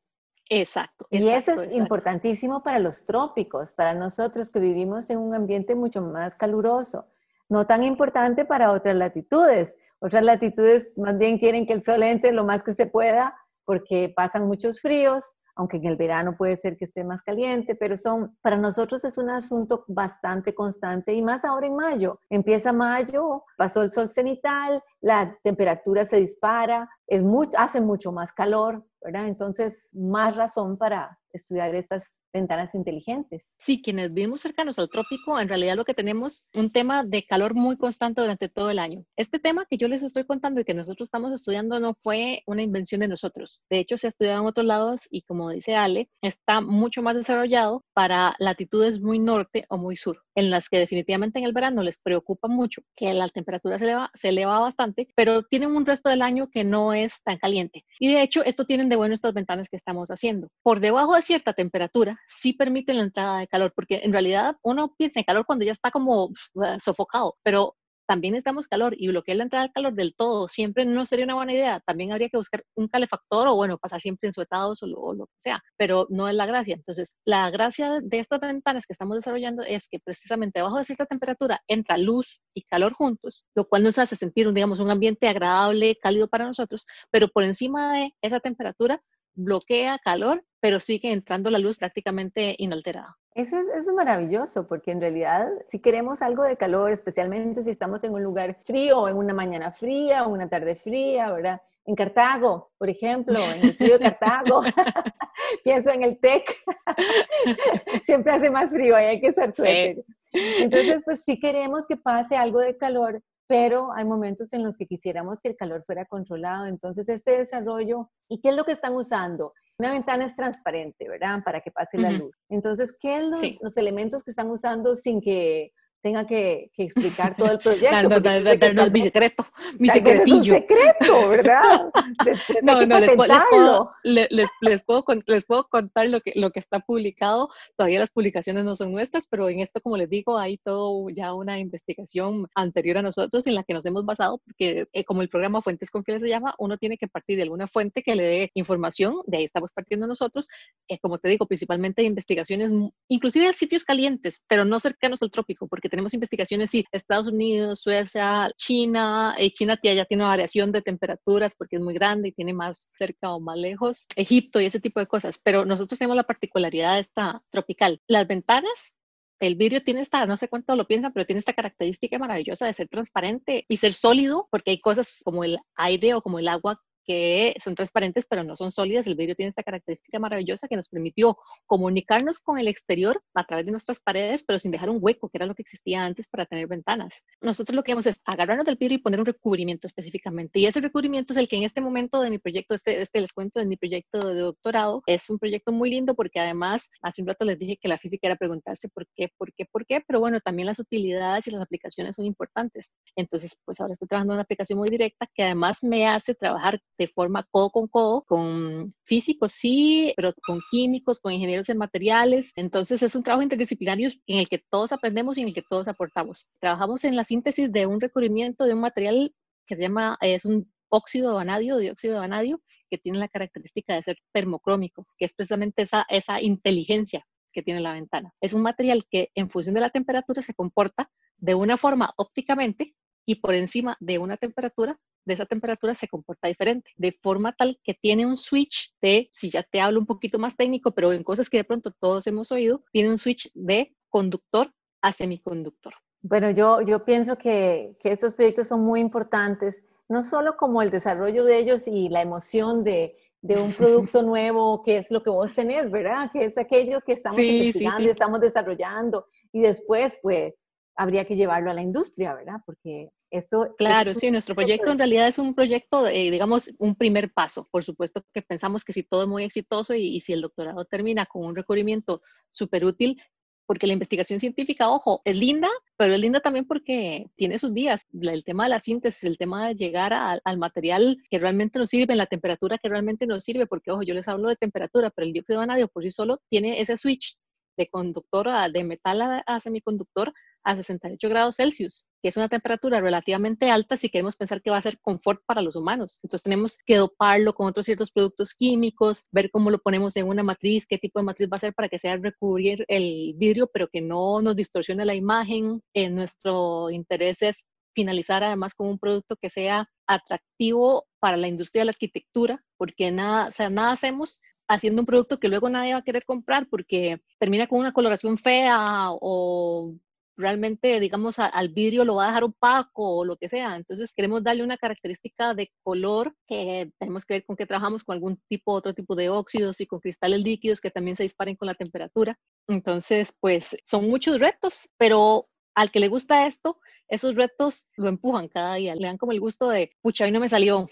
Exacto. 0.50 1.06
y 1.11 1.26
eso 1.29 1.52
es 1.52 1.75
importantísimo 1.75 2.62
para 2.62 2.79
los 2.79 3.06
trópicos, 3.06 3.73
para 3.73 3.94
nosotros 3.94 4.50
que 4.50 4.61
vivimos 4.61 5.08
en 5.08 5.19
un 5.19 5.35
ambiente 5.35 5.75
mucho 5.75 6.02
más 6.02 6.37
caluroso. 6.37 7.06
No 7.49 7.67
tan 7.67 7.82
importante 7.82 8.44
para 8.44 8.73
otras 8.73 8.96
latitudes. 8.96 9.75
Otras 10.00 10.23
latitudes 10.23 10.99
más 10.99 11.17
bien 11.17 11.38
quieren 11.38 11.67
que 11.67 11.73
el 11.73 11.82
sol 11.82 12.02
entre 12.02 12.32
lo 12.32 12.44
más 12.44 12.62
que 12.62 12.75
se 12.75 12.87
pueda 12.87 13.35
porque 13.64 14.12
pasan 14.14 14.46
muchos 14.46 14.81
fríos. 14.81 15.35
Aunque 15.56 15.76
en 15.76 15.86
el 15.86 15.96
verano 15.96 16.36
puede 16.36 16.56
ser 16.56 16.76
que 16.76 16.86
esté 16.86 17.04
más 17.04 17.22
caliente, 17.22 17.74
pero 17.74 17.96
son, 17.96 18.36
para 18.40 18.56
nosotros 18.56 19.04
es 19.04 19.18
un 19.18 19.30
asunto 19.30 19.84
bastante 19.88 20.54
constante 20.54 21.12
y 21.14 21.22
más 21.22 21.44
ahora 21.44 21.66
en 21.66 21.76
mayo. 21.76 22.20
Empieza 22.28 22.72
mayo, 22.72 23.44
pasó 23.56 23.82
el 23.82 23.90
sol 23.90 24.08
cenital, 24.08 24.82
la 25.00 25.36
temperatura 25.42 26.04
se 26.04 26.16
dispara, 26.16 26.88
es 27.06 27.22
mucho, 27.22 27.58
hace 27.58 27.80
mucho 27.80 28.12
más 28.12 28.32
calor, 28.32 28.84
¿verdad? 29.00 29.28
Entonces, 29.28 29.90
más 29.92 30.36
razón 30.36 30.76
para 30.76 31.18
estudiar 31.32 31.74
estas 31.74 32.14
ventanas 32.34 32.75
inteligentes. 32.75 33.54
Sí, 33.58 33.81
quienes 33.81 34.12
vivimos 34.12 34.40
cercanos 34.40 34.78
al 34.78 34.90
trópico, 34.90 35.38
en 35.38 35.48
realidad 35.48 35.76
lo 35.76 35.84
que 35.84 35.94
tenemos 35.94 36.44
un 36.52 36.72
tema 36.72 37.04
de 37.04 37.25
calor 37.25 37.54
muy 37.54 37.78
constante 37.78 38.20
durante 38.20 38.48
todo 38.48 38.70
el 38.70 38.81
año. 38.81 39.04
Este 39.16 39.38
tema 39.38 39.66
que 39.70 39.78
yo 39.78 39.88
les 39.88 40.02
estoy 40.02 40.25
contando 40.25 40.60
y 40.60 40.64
que 40.64 40.75
nosotros 40.75 41.06
estamos 41.06 41.32
estudiando 41.32 41.78
no 41.78 41.94
fue 41.94 42.42
una 42.46 42.62
invención 42.62 43.00
de 43.00 43.08
nosotros. 43.08 43.62
De 43.70 43.78
hecho, 43.78 43.96
se 43.96 44.08
ha 44.08 44.10
estudiado 44.10 44.40
en 44.40 44.46
otros 44.46 44.66
lados 44.66 45.06
y 45.10 45.22
como 45.22 45.50
dice 45.50 45.76
Ale, 45.76 46.10
está 46.22 46.60
mucho 46.60 47.02
más 47.02 47.14
desarrollado 47.14 47.84
para 47.94 48.34
latitudes 48.38 49.00
muy 49.00 49.20
norte 49.20 49.64
o 49.69 49.78
muy 49.78 49.96
sur, 49.96 50.20
en 50.34 50.50
las 50.50 50.69
que 50.69 50.78
definitivamente 50.78 51.38
en 51.38 51.44
el 51.44 51.52
verano 51.52 51.82
les 51.82 52.00
preocupa 52.00 52.48
mucho 52.48 52.82
que 52.96 53.14
la 53.14 53.28
temperatura 53.28 53.78
se 53.78 53.84
eleva, 53.84 54.10
se 54.12 54.28
eleva 54.31 54.58
bastante, 54.58 55.06
pero 55.14 55.44
tienen 55.44 55.70
un 55.70 55.86
resto 55.86 56.10
del 56.10 56.22
año 56.22 56.48
que 56.50 56.64
no 56.64 56.92
es 56.92 57.22
tan 57.22 57.38
caliente. 57.38 57.84
Y 58.00 58.12
de 58.12 58.22
hecho, 58.22 58.44
esto 58.44 58.64
tienen 58.64 58.88
de 58.88 58.96
bueno 58.96 59.14
estas 59.14 59.34
ventanas 59.34 59.69
que 59.69 59.76
estamos 59.76 60.08
haciendo. 60.08 60.48
Por 60.64 60.81
debajo 60.81 61.14
de 61.14 61.22
cierta 61.22 61.52
temperatura, 61.52 62.19
sí 62.26 62.52
permiten 62.52 62.96
la 62.96 63.04
entrada 63.04 63.38
de 63.40 63.48
calor, 63.48 63.72
porque 63.74 64.00
en 64.02 64.12
realidad 64.12 64.56
uno 64.62 64.94
piensa 64.96 65.20
en 65.20 65.24
calor 65.24 65.46
cuando 65.46 65.64
ya 65.64 65.72
está 65.72 65.90
como 65.90 66.26
uh, 66.26 66.80
sofocado, 66.80 67.36
pero 67.42 67.76
también 68.06 68.32
necesitamos 68.32 68.68
calor 68.68 68.94
y 68.98 69.08
bloquear 69.08 69.38
la 69.38 69.44
entrada 69.44 69.64
del 69.64 69.72
calor 69.72 69.94
del 69.94 70.14
todo 70.14 70.48
siempre 70.48 70.84
no 70.84 71.06
sería 71.06 71.24
una 71.24 71.34
buena 71.34 71.52
idea. 71.52 71.80
También 71.86 72.12
habría 72.12 72.28
que 72.28 72.36
buscar 72.36 72.62
un 72.74 72.88
calefactor 72.88 73.48
o 73.48 73.56
bueno, 73.56 73.78
pasar 73.78 74.00
siempre 74.00 74.28
en 74.28 74.32
suetados 74.32 74.82
o 74.82 74.86
lo, 74.86 74.98
o 75.00 75.14
lo, 75.14 75.26
que 75.26 75.36
sea, 75.38 75.62
pero 75.76 76.06
no 76.10 76.28
es 76.28 76.34
la 76.34 76.46
gracia. 76.46 76.74
Entonces, 76.74 77.16
la 77.24 77.50
gracia 77.50 78.00
de 78.02 78.18
estas 78.18 78.40
ventanas 78.40 78.86
que 78.86 78.92
estamos 78.92 79.16
desarrollando 79.16 79.62
es 79.62 79.88
que 79.88 80.00
precisamente 80.00 80.58
debajo 80.58 80.78
de 80.78 80.84
cierta 80.84 81.06
temperatura 81.06 81.62
entra 81.66 81.96
luz 81.98 82.40
y 82.54 82.62
calor 82.62 82.92
juntos, 82.92 83.46
lo 83.54 83.66
cual 83.66 83.82
nos 83.82 83.98
hace 83.98 84.16
sentir, 84.16 84.52
digamos, 84.52 84.80
un 84.80 84.90
ambiente 84.90 85.28
agradable, 85.28 85.96
cálido 86.00 86.28
para 86.28 86.46
nosotros, 86.46 86.86
pero 87.10 87.28
por 87.28 87.44
encima 87.44 87.94
de 87.94 88.14
esa 88.22 88.40
temperatura 88.40 89.00
bloquea 89.34 89.98
calor, 89.98 90.44
pero 90.64 90.81
sigue 90.81 91.12
entrando 91.12 91.50
la 91.50 91.58
luz 91.58 91.78
prácticamente 91.78 92.55
inalterada. 92.56 93.19
Eso 93.34 93.58
es, 93.58 93.69
eso 93.69 93.90
es, 93.90 93.94
maravilloso, 93.94 94.66
porque 94.66 94.93
en 94.93 95.00
realidad 95.02 95.46
si 95.69 95.78
queremos 95.78 96.22
algo 96.22 96.43
de 96.43 96.56
calor, 96.56 96.90
especialmente 96.90 97.62
si 97.62 97.69
estamos 97.69 98.02
en 98.02 98.14
un 98.14 98.22
lugar 98.22 98.56
frío, 98.62 99.06
en 99.06 99.19
una 99.19 99.34
mañana 99.34 99.70
fría, 99.70 100.25
o 100.25 100.31
una 100.31 100.49
tarde 100.49 100.75
fría, 100.75 101.31
¿verdad? 101.32 101.61
En 101.84 101.94
Cartago, 101.94 102.70
por 102.78 102.88
ejemplo, 102.88 103.38
en 103.40 103.62
el 103.62 103.75
frío 103.75 103.99
de 103.99 104.05
Cartago, 104.05 104.62
pienso 105.64 105.90
en 105.90 106.02
el 106.02 106.16
TEC, 106.16 106.56
siempre 108.02 108.32
hace 108.32 108.49
más 108.49 108.70
frío, 108.70 108.96
ahí 108.96 109.05
hay 109.05 109.20
que 109.20 109.32
ser 109.32 109.52
suerte. 109.52 110.02
Entonces, 110.32 111.02
pues 111.05 111.22
si 111.22 111.38
queremos 111.38 111.87
que 111.87 111.99
pase 111.99 112.37
algo 112.37 112.60
de 112.60 112.75
calor, 112.78 113.20
pero 113.46 113.93
hay 113.93 114.05
momentos 114.05 114.52
en 114.52 114.62
los 114.62 114.76
que 114.76 114.87
quisiéramos 114.87 115.41
que 115.41 115.49
el 115.49 115.56
calor 115.56 115.85
fuera 115.85 116.06
controlado. 116.06 116.67
Entonces, 116.67 117.08
este 117.08 117.38
desarrollo, 117.38 118.11
¿y 118.29 118.41
qué 118.41 118.50
es 118.50 118.56
lo 118.56 118.64
que 118.64 118.73
están 118.73 118.94
usando? 118.94 119.52
Una 119.79 119.91
ventana 119.91 120.25
es 120.25 120.35
transparente, 120.35 121.08
¿verdad? 121.08 121.41
Para 121.44 121.61
que 121.61 121.70
pase 121.70 121.99
la 121.99 122.11
luz. 122.11 122.35
Entonces, 122.49 122.94
¿qué 122.99 123.17
es 123.17 123.58
los 123.61 123.76
elementos 123.76 124.25
que 124.25 124.31
están 124.31 124.50
usando 124.50 124.96
sin 124.96 125.20
que 125.20 125.73
tenga 126.04 126.26
que, 126.26 126.70
explicar 126.76 127.34
todo 127.34 127.50
el 127.52 127.58
proyecto. 127.64 128.20
Darnos 128.20 128.92
mi 128.92 129.02
secreto, 129.04 129.46
mi 129.78 129.88
secretillo. 129.88 130.54
Es 130.54 130.62
un 130.62 130.68
secreto, 130.68 131.28
¿verdad? 131.30 131.62
no, 132.62 132.84
no, 132.84 133.00
les, 133.00 133.14
puedo, 133.14 133.90
les, 134.02 134.28
les, 134.60 134.82
puedo, 134.82 135.02
les 135.26 135.46
puedo 135.46 135.66
contar 135.66 136.10
lo 136.10 136.20
que, 136.20 136.32
lo 136.34 136.50
que 136.50 136.60
está 136.60 136.80
publicado. 136.80 137.48
Todavía 137.76 138.00
las 138.00 138.12
publicaciones 138.12 138.66
no 138.66 138.76
son 138.76 138.92
nuestras, 138.92 139.26
pero 139.26 139.48
en 139.48 139.60
esto, 139.60 139.80
como 139.80 139.96
les 139.96 140.10
digo, 140.10 140.36
hay 140.36 140.58
todo 140.58 141.08
ya 141.08 141.32
una 141.32 141.58
investigación 141.58 142.48
anterior 142.54 142.98
a 142.98 143.02
nosotros 143.02 143.46
en 143.46 143.54
la 143.54 143.64
que 143.64 143.72
nos 143.72 143.86
hemos 143.86 144.04
basado, 144.04 144.42
porque 144.44 144.86
eh, 144.92 145.04
como 145.04 145.22
el 145.22 145.30
programa 145.30 145.62
Fuentes 145.62 145.90
Confiables 145.90 146.22
se 146.22 146.28
llama, 146.28 146.54
uno 146.58 146.76
tiene 146.76 146.98
que 146.98 147.08
partir 147.08 147.36
de 147.36 147.44
alguna 147.44 147.66
fuente 147.66 148.02
que 148.02 148.14
le 148.14 148.24
dé 148.24 148.50
información, 148.52 149.16
de 149.26 149.38
ahí 149.38 149.44
estamos 149.44 149.72
partiendo 149.72 150.06
nosotros, 150.06 150.48
eh, 150.88 150.98
como 150.98 151.16
te 151.16 151.30
digo, 151.30 151.46
principalmente 151.46 152.02
de 152.02 152.08
investigaciones, 152.08 152.72
inclusive 153.08 153.46
de 153.46 153.54
sitios 153.54 153.84
calientes, 153.84 154.44
pero 154.46 154.66
no 154.66 154.78
cercanos 154.78 155.22
al 155.22 155.30
trópico, 155.30 155.66
porque 155.66 155.88
tenemos 155.94 156.12
investigaciones, 156.12 156.73
sí, 156.73 156.85
Estados 156.91 157.29
Unidos, 157.29 157.81
Suecia, 157.81 158.50
China, 158.56 159.37
eh, 159.38 159.52
China 159.52 159.79
ya 159.81 160.05
tiene 160.05 160.25
una 160.25 160.31
variación 160.31 160.73
de 160.73 160.82
temperaturas 160.82 161.55
porque 161.55 161.76
es 161.76 161.82
muy 161.82 161.94
grande 161.94 162.31
y 162.31 162.32
tiene 162.32 162.52
más 162.52 162.91
cerca 162.99 163.32
o 163.32 163.38
más 163.38 163.56
lejos, 163.56 164.08
Egipto 164.17 164.61
y 164.61 164.67
ese 164.67 164.81
tipo 164.81 164.99
de 164.99 165.06
cosas, 165.06 165.38
pero 165.38 165.64
nosotros 165.64 165.96
tenemos 165.96 166.17
la 166.17 166.25
particularidad 166.25 166.94
de 166.94 167.00
esta 167.00 167.43
tropical. 167.50 168.00
Las 168.08 168.26
ventanas 168.26 168.96
el 169.38 169.55
vidrio 169.55 169.85
tiene 169.85 170.00
esta, 170.00 170.26
no 170.26 170.37
sé 170.37 170.49
cuánto 170.49 170.75
lo 170.75 170.88
piensan, 170.88 171.12
pero 171.12 171.26
tiene 171.26 171.38
esta 171.38 171.52
característica 171.52 172.19
maravillosa 172.19 172.67
de 172.67 172.75
ser 172.75 172.88
transparente 172.88 173.64
y 173.69 173.76
ser 173.76 173.93
sólido, 173.93 174.49
porque 174.50 174.73
hay 174.73 174.81
cosas 174.81 175.20
como 175.25 175.44
el 175.44 175.58
aire 175.76 176.14
o 176.14 176.23
como 176.23 176.41
el 176.41 176.49
agua 176.49 176.81
que 177.04 177.54
son 177.62 177.74
transparentes 177.74 178.26
pero 178.28 178.44
no 178.44 178.56
son 178.56 178.72
sólidas. 178.72 179.06
El 179.06 179.14
vidrio 179.14 179.34
tiene 179.34 179.50
esta 179.50 179.62
característica 179.62 180.18
maravillosa 180.18 180.68
que 180.68 180.76
nos 180.76 180.88
permitió 180.88 181.38
comunicarnos 181.66 182.38
con 182.38 182.58
el 182.58 182.68
exterior 182.68 183.22
a 183.34 183.44
través 183.44 183.66
de 183.66 183.72
nuestras 183.72 184.00
paredes, 184.00 184.44
pero 184.44 184.58
sin 184.58 184.70
dejar 184.70 184.90
un 184.90 184.98
hueco, 185.00 185.28
que 185.28 185.38
era 185.38 185.46
lo 185.46 185.54
que 185.54 185.62
existía 185.62 186.04
antes 186.04 186.28
para 186.28 186.46
tener 186.46 186.66
ventanas. 186.66 187.22
Nosotros 187.40 187.74
lo 187.74 187.82
que 187.82 187.92
hacemos 187.92 188.06
es 188.06 188.20
agarrarnos 188.24 188.66
del 188.66 188.76
vidrio 188.76 188.96
y 188.96 189.02
poner 189.02 189.20
un 189.20 189.26
recubrimiento 189.26 189.86
específicamente. 189.86 190.58
Y 190.58 190.66
ese 190.66 190.80
recubrimiento 190.80 191.32
es 191.32 191.38
el 191.38 191.48
que 191.48 191.56
en 191.56 191.64
este 191.64 191.80
momento 191.80 192.20
de 192.20 192.30
mi 192.30 192.38
proyecto, 192.38 192.74
este, 192.74 193.00
este 193.00 193.20
les 193.20 193.32
cuento 193.32 193.60
de 193.60 193.66
mi 193.66 193.76
proyecto 193.76 194.18
de 194.26 194.40
doctorado, 194.40 195.02
es 195.06 195.28
un 195.30 195.38
proyecto 195.38 195.72
muy 195.72 195.90
lindo 195.90 196.14
porque 196.14 196.40
además, 196.40 196.90
hace 197.02 197.22
un 197.22 197.28
rato 197.28 197.44
les 197.44 197.58
dije 197.58 197.78
que 197.80 197.88
la 197.88 197.98
física 197.98 198.26
era 198.26 198.36
preguntarse 198.36 198.88
por 198.88 199.06
qué, 199.14 199.30
por 199.36 199.52
qué, 199.54 199.66
por 199.66 199.86
qué, 199.86 200.02
pero 200.06 200.20
bueno, 200.20 200.40
también 200.40 200.66
las 200.66 200.78
utilidades 200.78 201.46
y 201.46 201.50
las 201.50 201.62
aplicaciones 201.62 202.16
son 202.16 202.24
importantes. 202.24 202.94
Entonces, 203.16 203.60
pues 203.64 203.80
ahora 203.80 203.94
estoy 203.94 204.08
trabajando 204.08 204.32
en 204.32 204.36
una 204.36 204.42
aplicación 204.42 204.78
muy 204.78 204.88
directa 204.88 205.28
que 205.34 205.42
además 205.42 205.82
me 205.82 206.06
hace 206.06 206.34
trabajar 206.34 206.80
de 206.99 207.08
forma 207.08 207.46
codo 207.50 207.70
con 207.70 207.88
codo, 207.88 208.23
con 208.23 208.94
físicos 209.05 209.52
sí, 209.52 210.12
pero 210.17 210.32
con 210.46 210.61
químicos, 210.70 211.20
con 211.20 211.32
ingenieros 211.32 211.69
en 211.69 211.79
materiales. 211.79 212.52
Entonces 212.56 213.02
es 213.02 213.14
un 213.14 213.23
trabajo 213.23 213.43
interdisciplinario 213.43 214.11
en 214.26 214.38
el 214.38 214.49
que 214.49 214.58
todos 214.58 214.93
aprendemos 214.93 215.37
y 215.37 215.43
en 215.43 215.49
el 215.49 215.55
que 215.55 215.62
todos 215.62 215.88
aportamos. 215.88 216.46
Trabajamos 216.61 217.05
en 217.05 217.17
la 217.17 217.25
síntesis 217.25 217.70
de 217.70 217.87
un 217.87 218.00
recubrimiento 218.00 218.64
de 218.64 218.75
un 218.75 218.81
material 218.81 219.35
que 219.67 219.76
se 219.76 219.82
llama, 219.82 220.19
es 220.20 220.44
un 220.44 220.70
óxido 220.88 221.31
de 221.31 221.37
vanadio, 221.37 221.79
dióxido 221.79 222.14
de 222.14 222.20
vanadio, 222.20 222.61
que 222.91 222.99
tiene 222.99 223.19
la 223.19 223.29
característica 223.29 223.94
de 223.94 224.02
ser 224.02 224.19
termocrómico, 224.32 225.06
que 225.19 225.25
es 225.25 225.35
precisamente 225.35 225.82
esa, 225.82 226.06
esa 226.08 226.41
inteligencia 226.41 227.26
que 227.52 227.62
tiene 227.62 227.81
la 227.81 227.93
ventana. 227.93 228.32
Es 228.41 228.52
un 228.52 228.62
material 228.62 229.05
que 229.11 229.31
en 229.35 229.49
función 229.49 229.75
de 229.75 229.81
la 229.81 229.91
temperatura 229.91 230.43
se 230.43 230.55
comporta 230.55 231.11
de 231.38 231.55
una 231.55 231.76
forma 231.76 232.12
ópticamente 232.17 232.94
y 233.26 233.36
por 233.36 233.55
encima 233.55 233.96
de 234.01 234.19
una 234.19 234.36
temperatura 234.36 234.98
de 235.24 235.34
esa 235.34 235.46
temperatura 235.46 235.94
se 235.94 236.08
comporta 236.08 236.48
diferente, 236.48 236.90
de 236.96 237.12
forma 237.12 237.52
tal 237.52 237.78
que 237.82 237.94
tiene 237.94 238.26
un 238.26 238.36
switch 238.36 238.94
de, 239.00 239.28
si 239.32 239.50
ya 239.50 239.62
te 239.62 239.81
hablo 239.81 240.00
un 240.00 240.06
poquito 240.06 240.38
más 240.38 240.56
técnico, 240.56 240.93
pero 240.93 241.12
en 241.12 241.24
cosas 241.24 241.48
que 241.48 241.58
de 241.58 241.64
pronto 241.64 241.90
todos 241.90 242.26
hemos 242.26 242.52
oído, 242.52 242.84
tiene 242.93 243.10
un 243.10 243.19
switch 243.19 243.50
de 243.54 243.94
conductor 244.08 244.72
a 245.02 245.12
semiconductor. 245.12 245.94
Bueno, 246.22 246.50
yo, 246.50 246.81
yo 246.81 247.04
pienso 247.04 247.36
que, 247.36 247.96
que 248.00 248.12
estos 248.12 248.34
proyectos 248.34 248.69
son 248.69 248.81
muy 248.81 249.00
importantes, 249.00 249.82
no 250.08 250.22
solo 250.22 250.56
como 250.56 250.81
el 250.81 250.90
desarrollo 250.90 251.44
de 251.44 251.58
ellos 251.58 251.86
y 251.86 252.08
la 252.08 252.22
emoción 252.22 252.82
de, 252.82 253.16
de 253.44 253.56
un 253.56 253.72
producto 253.72 254.22
nuevo, 254.22 254.82
que 254.82 254.98
es 254.98 255.10
lo 255.10 255.22
que 255.22 255.31
vos 255.31 255.54
tenés, 255.54 255.90
¿verdad? 255.90 256.31
Que 256.32 256.46
es 256.46 256.56
aquello 256.56 257.02
que 257.02 257.12
estamos 257.12 257.38
investigando 257.38 258.10
estamos 258.10 258.40
desarrollando. 258.40 259.26
Y 259.52 259.60
después, 259.60 260.19
pues, 260.22 260.54
habría 260.96 261.24
que 261.24 261.36
llevarlo 261.36 261.70
a 261.70 261.74
la 261.74 261.82
industria, 261.82 262.34
¿verdad? 262.34 262.60
Porque 262.65 263.10
eso... 263.31 263.74
Claro, 263.77 264.15
sí, 264.15 264.31
nuestro 264.31 264.55
proyecto 264.55 264.91
en 264.91 264.98
realidad 264.98 265.29
es 265.29 265.39
un 265.39 265.55
proyecto, 265.55 266.05
digamos, 266.06 266.70
un 266.79 266.94
primer 266.94 267.32
paso. 267.32 267.69
Por 267.70 267.84
supuesto 267.84 268.22
que 268.32 268.43
pensamos 268.43 268.84
que 268.84 268.93
si 268.93 269.03
todo 269.03 269.22
es 269.22 269.29
muy 269.29 269.44
exitoso 269.44 269.94
y, 269.94 270.20
si 270.20 270.32
el 270.32 270.43
doctorado 270.43 270.84
termina 270.84 271.27
con 271.27 271.44
un 271.44 271.56
recubrimiento 271.56 272.22
súper 272.51 272.84
útil, 272.84 273.20
porque 273.67 273.86
la 273.86 273.94
investigación 273.94 274.41
científica, 274.41 274.91
ojo, 274.91 275.22
es 275.24 275.39
linda, 275.39 275.69
pero 275.96 276.13
es 276.13 276.20
linda 276.20 276.41
también 276.41 276.67
porque 276.67 277.27
tiene 277.34 277.58
sus 277.58 277.72
días. 277.72 278.06
El 278.20 278.44
tema 278.44 278.65
de 278.65 278.70
la 278.70 278.79
síntesis, 278.79 279.24
el 279.24 279.39
tema 279.39 279.69
de 279.69 279.74
llegar 279.74 280.13
al 280.13 280.58
material 280.58 281.17
que 281.31 281.39
realmente 281.39 281.79
nos 281.79 281.89
sirve, 281.89 282.15
la 282.15 282.27
temperatura 282.27 282.77
que 282.77 282.91
realmente 282.91 283.27
nos 283.27 283.43
sirve, 283.43 283.67
porque, 283.67 283.91
ojo, 283.91 284.03
yo 284.03 284.13
les 284.13 284.29
hablo 284.29 284.51
de 284.51 284.56
temperatura, 284.56 285.10
pero 285.10 285.27
el 285.27 285.32
dióxido 285.32 285.58
de 285.58 285.67
vanadio 285.67 285.89
por 285.89 286.03
sí 286.03 286.10
solo 286.10 286.41
tiene 286.51 286.81
ese 286.81 286.98
switch 286.98 287.39
de 287.79 287.89
conductor 287.89 288.48
a, 288.48 288.69
de 288.69 288.84
metal 288.84 289.43
a 289.44 289.60
semiconductor 289.60 290.32
a 290.64 290.76
68 290.76 291.28
grados 291.28 291.56
Celsius, 291.56 292.04
que 292.22 292.28
es 292.28 292.36
una 292.36 292.48
temperatura 292.48 293.00
relativamente 293.00 293.70
alta 293.70 293.96
si 293.96 294.08
queremos 294.08 294.36
pensar 294.36 294.62
que 294.62 294.70
va 294.70 294.78
a 294.78 294.82
ser 294.82 294.98
confort 295.00 295.42
para 295.46 295.62
los 295.62 295.76
humanos. 295.76 296.20
Entonces 296.22 296.42
tenemos 296.42 296.78
que 296.86 296.96
doparlo 296.96 297.54
con 297.54 297.66
otros 297.66 297.86
ciertos 297.86 298.10
productos 298.10 298.54
químicos, 298.54 299.24
ver 299.30 299.50
cómo 299.50 299.70
lo 299.70 299.78
ponemos 299.78 300.16
en 300.16 300.28
una 300.28 300.42
matriz, 300.42 300.86
qué 300.86 300.98
tipo 300.98 301.18
de 301.18 301.24
matriz 301.26 301.48
va 301.52 301.56
a 301.56 301.60
ser 301.60 301.74
para 301.74 301.88
que 301.88 301.98
sea 301.98 302.16
recubrir 302.16 302.84
el 302.88 303.34
vidrio, 303.36 303.68
pero 303.72 303.88
que 303.88 304.00
no 304.00 304.40
nos 304.40 304.56
distorsione 304.56 305.04
la 305.04 305.14
imagen. 305.14 305.82
En 305.92 306.14
nuestro 306.14 306.90
interés 306.90 307.42
es 307.42 307.66
finalizar 307.94 308.42
además 308.42 308.74
con 308.74 308.88
un 308.88 308.98
producto 308.98 309.36
que 309.36 309.50
sea 309.50 309.88
atractivo 310.06 311.04
para 311.20 311.36
la 311.36 311.48
industria 311.48 311.82
de 311.82 311.86
la 311.86 311.90
arquitectura, 311.92 312.64
porque 312.76 313.10
nada, 313.10 313.48
o 313.48 313.52
sea, 313.52 313.70
nada 313.70 313.92
hacemos 313.92 314.40
haciendo 314.68 315.02
un 315.02 315.06
producto 315.06 315.38
que 315.38 315.48
luego 315.48 315.68
nadie 315.68 315.92
va 315.92 316.00
a 316.00 316.04
querer 316.04 316.24
comprar 316.24 316.66
porque 316.68 317.20
termina 317.38 317.66
con 317.66 317.80
una 317.80 317.92
coloración 317.92 318.38
fea 318.38 319.08
o 319.10 319.94
realmente, 320.36 321.00
digamos, 321.00 321.38
al 321.38 321.69
vidrio 321.69 322.05
lo 322.05 322.17
va 322.17 322.24
a 322.24 322.26
dejar 322.29 322.44
opaco 322.44 323.17
o 323.17 323.24
lo 323.24 323.36
que 323.36 323.48
sea. 323.48 323.76
Entonces 323.76 324.12
queremos 324.12 324.43
darle 324.43 324.62
una 324.62 324.76
característica 324.76 325.55
de 325.55 325.70
color 325.82 326.34
que 326.46 326.91
tenemos 326.98 327.24
que 327.24 327.34
ver 327.34 327.44
con 327.44 327.56
que 327.56 327.67
trabajamos 327.67 328.05
con 328.05 328.14
algún 328.14 328.41
tipo, 328.48 328.72
otro 328.72 328.94
tipo 328.94 329.14
de 329.14 329.31
óxidos 329.31 329.81
y 329.81 329.86
con 329.86 330.00
cristales 330.00 330.41
líquidos 330.41 330.81
que 330.81 330.91
también 330.91 331.17
se 331.17 331.22
disparen 331.22 331.56
con 331.56 331.67
la 331.67 331.74
temperatura. 331.74 332.38
Entonces, 332.69 333.36
pues 333.41 333.76
son 333.84 334.08
muchos 334.08 334.41
retos, 334.41 334.88
pero 334.96 335.48
al 335.74 335.91
que 335.91 336.00
le 336.00 336.08
gusta 336.08 336.46
esto, 336.46 336.79
esos 337.08 337.34
retos 337.36 337.86
lo 337.96 338.08
empujan 338.08 338.48
cada 338.48 338.76
día, 338.76 338.94
le 338.94 339.06
dan 339.06 339.19
como 339.19 339.32
el 339.32 339.41
gusto 339.41 339.69
de, 339.69 339.91
pucha, 340.03 340.24
hoy 340.24 340.31
no 340.31 340.41
me 340.41 340.48
salió 340.48 340.86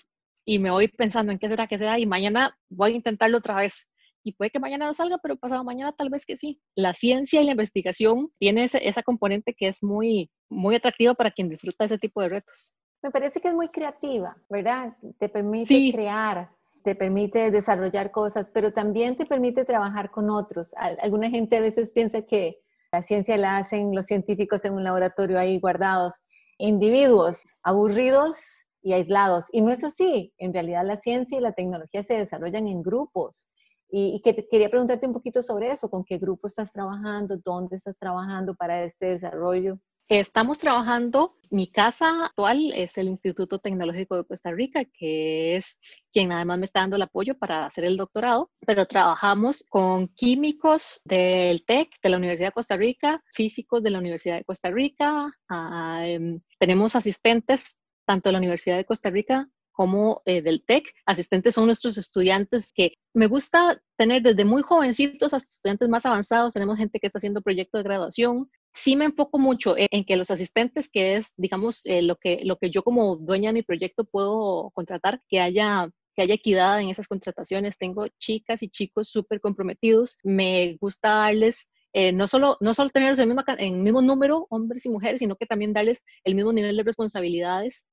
y 0.44 0.58
me 0.58 0.70
voy 0.70 0.88
pensando 0.88 1.32
en 1.32 1.38
qué 1.38 1.48
será, 1.48 1.66
qué 1.66 1.78
será 1.78 1.98
y 1.98 2.06
mañana 2.06 2.58
voy 2.68 2.92
a 2.92 2.96
intentarlo 2.96 3.38
otra 3.38 3.56
vez 3.56 3.86
y 4.24 4.32
puede 4.32 4.50
que 4.50 4.60
mañana 4.60 4.86
no 4.86 4.94
salga, 4.94 5.18
pero 5.18 5.36
pasado 5.36 5.64
mañana 5.64 5.92
tal 5.92 6.10
vez 6.10 6.24
que 6.26 6.36
sí. 6.36 6.60
La 6.74 6.94
ciencia 6.94 7.40
y 7.40 7.44
la 7.44 7.52
investigación 7.52 8.30
tiene 8.38 8.64
esa 8.64 9.02
componente 9.02 9.54
que 9.54 9.68
es 9.68 9.82
muy, 9.82 10.30
muy 10.48 10.76
atractiva 10.76 11.14
para 11.14 11.30
quien 11.30 11.48
disfruta 11.48 11.84
ese 11.84 11.98
tipo 11.98 12.20
de 12.22 12.28
retos. 12.28 12.74
Me 13.02 13.10
parece 13.10 13.40
que 13.40 13.48
es 13.48 13.54
muy 13.54 13.68
creativa, 13.68 14.36
¿verdad? 14.48 14.96
Te 15.18 15.28
permite 15.28 15.90
crear, 15.92 16.50
te 16.84 16.94
permite 16.94 17.50
desarrollar 17.50 18.12
cosas, 18.12 18.48
pero 18.52 18.72
también 18.72 19.16
te 19.16 19.26
permite 19.26 19.64
trabajar 19.64 20.10
con 20.10 20.30
otros. 20.30 20.72
Alguna 20.76 21.28
gente 21.28 21.56
a 21.56 21.60
veces 21.60 21.90
piensa 21.90 22.22
que 22.22 22.60
la 22.92 23.02
ciencia 23.02 23.36
la 23.36 23.56
hacen 23.56 23.94
los 23.94 24.06
científicos 24.06 24.64
en 24.64 24.74
un 24.74 24.84
laboratorio 24.84 25.38
ahí 25.38 25.58
guardados, 25.58 26.22
individuos 26.58 27.44
aburridos 27.62 28.64
y 28.82 28.92
aislados. 28.92 29.48
Y 29.50 29.62
no 29.62 29.72
es 29.72 29.82
así. 29.82 30.32
En 30.38 30.52
realidad 30.52 30.84
la 30.84 30.96
ciencia 30.96 31.38
y 31.38 31.40
la 31.40 31.52
tecnología 31.52 32.04
se 32.04 32.14
desarrollan 32.14 32.68
en 32.68 32.82
grupos 32.82 33.48
y, 33.94 34.20
que 34.22 34.48
quería 34.50 34.70
preguntarte 34.70 35.06
un 35.06 35.12
poquito 35.12 35.42
sobre 35.42 35.70
eso, 35.70 35.90
con 35.90 36.02
qué 36.02 36.16
grupo 36.16 36.46
estás 36.46 36.72
trabajando, 36.72 37.36
dónde 37.36 37.76
estás 37.76 37.96
trabajando 37.98 38.54
para 38.54 38.82
este 38.84 39.06
desarrollo. 39.06 39.78
Estamos 40.08 40.58
trabajando, 40.58 41.36
mi 41.50 41.70
casa 41.70 42.26
actual 42.26 42.72
es 42.74 42.98
el 42.98 43.08
Instituto 43.08 43.58
Tecnológico 43.58 44.16
de 44.16 44.24
Costa 44.24 44.50
Rica, 44.50 44.84
que 44.84 45.56
es 45.56 45.78
quien 46.12 46.32
además 46.32 46.58
me 46.58 46.64
está 46.66 46.80
dando 46.80 46.96
el 46.96 47.02
apoyo 47.02 47.38
para 47.38 47.66
hacer 47.66 47.84
el 47.84 47.96
doctorado, 47.96 48.50
pero 48.66 48.86
trabajamos 48.86 49.64
con 49.68 50.08
químicos 50.08 51.00
del 51.04 51.64
TEC, 51.64 51.90
de 52.02 52.08
la 52.08 52.16
Universidad 52.16 52.48
de 52.48 52.52
Costa 52.52 52.76
Rica, 52.76 53.22
físicos 53.32 53.82
de 53.82 53.90
la 53.90 53.98
Universidad 53.98 54.36
de 54.36 54.44
Costa 54.44 54.70
Rica, 54.70 55.32
ah, 55.48 56.02
em, 56.04 56.40
tenemos 56.58 56.96
asistentes 56.96 57.78
tanto 58.06 58.28
de 58.28 58.32
la 58.32 58.38
Universidad 58.38 58.76
de 58.76 58.84
Costa 58.84 59.10
Rica 59.10 59.48
como 59.72 60.22
eh, 60.24 60.42
del 60.42 60.64
TEC. 60.64 60.84
Asistentes 61.06 61.54
son 61.54 61.66
nuestros 61.66 61.98
estudiantes 61.98 62.72
que 62.72 62.94
me 63.14 63.26
gusta 63.26 63.80
tener 63.96 64.22
desde 64.22 64.44
muy 64.44 64.62
jovencitos 64.62 65.34
hasta 65.34 65.50
estudiantes 65.50 65.88
más 65.88 66.06
avanzados. 66.06 66.54
Tenemos 66.54 66.78
gente 66.78 66.98
que 67.00 67.06
está 67.06 67.18
haciendo 67.18 67.42
proyectos 67.42 67.80
de 67.80 67.88
graduación. 67.88 68.50
Sí 68.72 68.96
me 68.96 69.06
enfoco 69.06 69.38
mucho 69.38 69.74
en, 69.76 70.04
que 70.04 70.16
los 70.16 70.30
asistentes, 70.30 70.90
que 70.90 71.16
es, 71.16 71.32
digamos, 71.36 71.84
eh, 71.84 72.02
lo, 72.02 72.16
que, 72.16 72.40
lo 72.44 72.56
que 72.56 72.70
yo 72.70 72.82
como 72.82 73.16
dueña 73.16 73.50
de 73.50 73.54
mi 73.54 73.62
proyecto 73.62 74.04
puedo 74.04 74.70
contratar, 74.74 75.20
que 75.28 75.40
haya 75.40 75.88
que 76.14 76.20
haya 76.20 76.34
equidad 76.34 76.78
en 76.78 76.90
esas 76.90 77.08
contrataciones. 77.08 77.78
Tengo 77.78 78.06
chicas 78.18 78.62
y 78.62 78.68
chicos 78.68 79.08
súper 79.08 79.40
comprometidos. 79.40 80.18
Me 80.22 80.76
gusta 80.78 81.08
darles 81.08 81.68
eh, 81.94 82.12
no, 82.12 82.26
solo, 82.26 82.56
no 82.60 82.72
solo 82.74 82.90
tenerlos 82.90 83.18
el 83.18 83.26
mismo, 83.26 83.42
en 83.46 83.74
el 83.74 83.80
mismo 83.82 84.00
número, 84.00 84.46
hombres 84.48 84.86
y 84.86 84.88
mujeres, 84.88 85.18
sino 85.18 85.36
que 85.36 85.46
también 85.46 85.74
darles 85.74 86.02
el 86.24 86.34
mismo 86.34 86.52
nivel 86.52 86.76
de 86.76 86.84
responsabilidades 86.84 87.84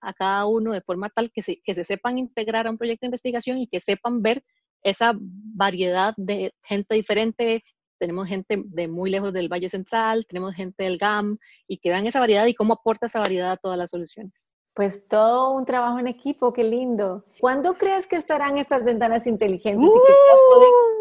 a 0.00 0.12
cada 0.12 0.46
uno 0.46 0.72
de 0.72 0.80
forma 0.80 1.10
tal 1.10 1.30
que 1.30 1.42
se, 1.42 1.60
que 1.62 1.74
se 1.74 1.84
sepan 1.84 2.18
integrar 2.18 2.66
a 2.66 2.70
un 2.70 2.78
proyecto 2.78 3.04
de 3.04 3.08
investigación 3.08 3.58
y 3.58 3.66
que 3.66 3.80
sepan 3.80 4.22
ver 4.22 4.42
esa 4.82 5.12
variedad 5.18 6.14
de 6.16 6.52
gente 6.62 6.94
diferente. 6.94 7.64
Tenemos 7.98 8.28
gente 8.28 8.62
de 8.64 8.88
muy 8.88 9.10
lejos 9.10 9.32
del 9.32 9.48
Valle 9.48 9.68
Central, 9.68 10.24
tenemos 10.26 10.54
gente 10.54 10.84
del 10.84 10.98
GAM 10.98 11.38
y 11.68 11.78
que 11.78 11.90
vean 11.90 12.06
esa 12.06 12.20
variedad 12.20 12.46
y 12.46 12.54
cómo 12.54 12.74
aporta 12.74 13.06
esa 13.06 13.18
variedad 13.18 13.52
a 13.52 13.56
todas 13.56 13.76
las 13.76 13.90
soluciones. 13.90 14.54
Pues 14.80 15.06
todo 15.08 15.50
un 15.50 15.66
trabajo 15.66 15.98
en 15.98 16.06
equipo, 16.06 16.54
qué 16.54 16.64
lindo. 16.64 17.22
¿Cuándo 17.38 17.74
crees 17.74 18.06
que 18.06 18.16
estarán 18.16 18.56
estas 18.58 18.84
ventanas 18.84 19.26
inteligentes? 19.26 19.90
Uh, 19.90 20.00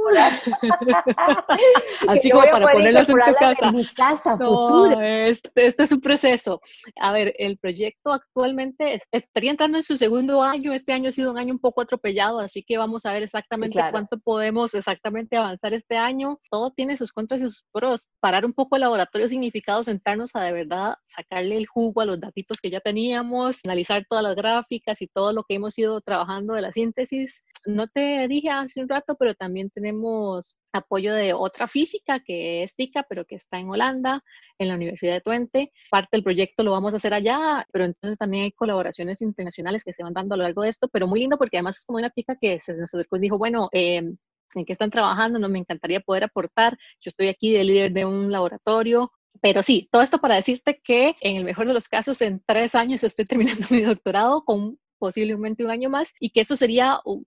Así 2.07 2.29
como 2.29 2.43
para 2.49 2.71
ponerlas 2.71 3.09
en 3.09 3.15
tu 3.15 3.21
casa. 3.21 3.67
En 3.67 3.75
mi 3.75 3.85
casa 3.85 4.37
futura. 4.37 5.27
Este, 5.27 5.67
este, 5.67 5.83
es 5.83 5.91
un 5.91 5.99
proceso. 5.99 6.61
A 6.99 7.11
ver, 7.11 7.33
el 7.37 7.57
proyecto 7.57 8.13
actualmente 8.13 9.01
estaría 9.11 9.51
entrando 9.51 9.77
en 9.77 9.83
su 9.83 9.97
segundo 9.97 10.41
año. 10.41 10.73
Este 10.73 10.93
año 10.93 11.09
ha 11.09 11.11
sido 11.11 11.31
un 11.31 11.37
año 11.37 11.53
un 11.53 11.59
poco 11.59 11.81
atropellado, 11.81 12.39
así 12.39 12.63
que 12.63 12.77
vamos 12.77 13.05
a 13.05 13.11
ver 13.11 13.23
exactamente 13.23 13.79
cuánto 13.91 14.17
podemos 14.17 14.73
exactamente 14.73 15.35
avanzar 15.35 15.73
este 15.73 15.97
año. 15.97 16.39
Todo 16.49 16.71
tiene 16.71 16.97
sus 16.97 17.11
contras 17.11 17.41
y 17.41 17.45
sus 17.45 17.65
pros. 17.73 18.09
Parar 18.21 18.45
un 18.45 18.53
poco 18.53 18.77
el 18.77 18.81
laboratorio 18.81 19.27
significado 19.27 19.83
sentarnos 19.83 20.31
a 20.33 20.41
de 20.41 20.53
verdad 20.53 20.95
sacarle 21.03 21.57
el 21.57 21.67
jugo 21.67 21.99
a 21.99 22.05
los 22.05 22.19
datitos 22.19 22.61
que 22.61 22.69
ya 22.69 22.79
teníamos, 22.79 23.59
analizar 23.69 24.05
todas 24.09 24.23
las 24.23 24.35
gráficas 24.35 25.01
y 25.01 25.07
todo 25.07 25.33
lo 25.33 25.43
que 25.43 25.55
hemos 25.55 25.77
ido 25.77 26.01
trabajando 26.01 26.53
de 26.53 26.61
la 26.61 26.71
síntesis. 26.71 27.43
No 27.65 27.87
te 27.87 28.27
dije 28.27 28.49
hace 28.49 28.81
un 28.81 28.89
rato, 28.89 29.15
pero 29.17 29.35
también 29.35 29.69
tenemos 29.69 30.57
apoyo 30.73 31.13
de 31.13 31.33
otra 31.33 31.67
física 31.67 32.19
que 32.19 32.63
es 32.63 32.75
TICA, 32.75 33.05
pero 33.09 33.25
que 33.25 33.35
está 33.35 33.59
en 33.59 33.69
Holanda, 33.69 34.23
en 34.57 34.67
la 34.67 34.75
Universidad 34.75 35.13
de 35.13 35.21
Twente. 35.21 35.71
Parte 35.89 36.09
del 36.11 36.23
proyecto 36.23 36.63
lo 36.63 36.71
vamos 36.71 36.93
a 36.93 36.97
hacer 36.97 37.13
allá, 37.13 37.65
pero 37.71 37.85
entonces 37.85 38.17
también 38.17 38.45
hay 38.45 38.51
colaboraciones 38.51 39.21
internacionales 39.21 39.83
que 39.83 39.93
se 39.93 40.03
van 40.03 40.13
dando 40.13 40.35
a 40.35 40.37
lo 40.37 40.43
largo 40.43 40.63
de 40.63 40.69
esto, 40.69 40.87
pero 40.89 41.07
muy 41.07 41.19
lindo 41.19 41.37
porque 41.37 41.57
además 41.57 41.77
es 41.77 41.85
como 41.85 41.99
una 41.99 42.09
TICA 42.09 42.35
que 42.39 42.59
se 42.61 42.75
nos 42.75 42.93
acercó 42.93 43.17
y 43.17 43.21
dijo, 43.21 43.37
bueno, 43.37 43.69
em, 43.71 44.17
¿en 44.55 44.65
qué 44.65 44.73
están 44.73 44.91
trabajando? 44.91 45.39
No 45.39 45.49
me 45.49 45.59
encantaría 45.59 45.99
poder 45.99 46.23
aportar. 46.23 46.77
Yo 47.01 47.09
estoy 47.09 47.27
aquí 47.27 47.51
de 47.53 47.63
líder 47.63 47.93
de 47.93 48.05
un 48.05 48.31
laboratorio, 48.31 49.11
pero 49.41 49.63
sí, 49.63 49.87
todo 49.91 50.01
esto 50.01 50.19
para 50.19 50.35
decirte 50.35 50.81
que 50.83 51.15
en 51.21 51.37
el 51.37 51.45
mejor 51.45 51.67
de 51.67 51.73
los 51.73 51.87
casos, 51.87 52.21
en 52.21 52.41
tres 52.45 52.75
años 52.75 53.03
estoy 53.03 53.25
terminando 53.57 53.65
mi 53.69 53.81
doctorado 53.81 54.43
con 54.43 54.77
posiblemente 54.97 55.63
un 55.63 55.71
año 55.71 55.89
más 55.89 56.13
y 56.19 56.31
que 56.31 56.41
eso 56.41 56.55
sería 56.55 56.99
un, 57.05 57.25